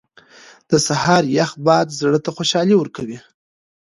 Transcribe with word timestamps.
•د 0.69 0.71
سهار 0.87 1.23
یخ 1.37 1.51
باد 1.65 1.87
زړه 1.99 2.19
ته 2.25 2.29
خوشحالي 2.37 2.75
ورکوي. 2.77 3.17